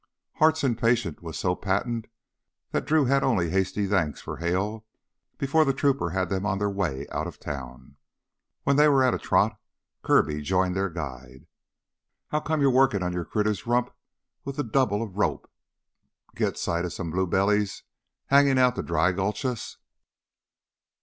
Hart's 0.37 0.63
impatience 0.63 1.21
was 1.21 1.37
so 1.37 1.53
patent 1.55 2.07
that 2.71 2.85
Drew 2.85 3.05
had 3.05 3.23
only 3.23 3.51
hasty 3.51 3.85
thanks 3.85 4.19
for 4.19 4.37
Hale 4.37 4.83
before 5.37 5.63
the 5.63 5.75
trooper 5.75 6.09
had 6.09 6.27
them 6.27 6.43
on 6.43 6.57
their 6.57 6.71
way 6.71 7.05
out 7.11 7.27
of 7.27 7.39
town. 7.39 7.97
When 8.63 8.77
they 8.77 8.87
were 8.87 9.03
at 9.03 9.13
a 9.13 9.19
trot 9.19 9.59
Kirby 10.01 10.41
joined 10.41 10.75
their 10.75 10.89
guide. 10.89 11.45
"How 12.29 12.39
come 12.39 12.61
you 12.61 12.71
workin' 12.71 13.03
on 13.03 13.13
your 13.13 13.25
critter's 13.25 13.67
rump 13.67 13.91
with 14.43 14.57
a 14.57 14.63
double 14.63 15.03
of 15.03 15.17
rope? 15.17 15.47
Git 16.35 16.57
sight 16.57 16.83
of 16.85 16.93
some 16.93 17.11
blue 17.11 17.27
belly 17.27 17.67
hangin' 18.25 18.57
out 18.57 18.75
to 18.77 18.81
dry 18.81 19.11
gulch 19.11 19.45
us?" 19.45 19.77